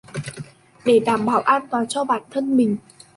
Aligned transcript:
Để 0.85 1.01
bảo 1.05 1.17
đảm 1.25 1.41
an 1.45 1.67
toàn 1.71 1.85
cho 1.89 2.03
bản 2.03 2.21
thân 2.31 2.57
mình 2.57 2.77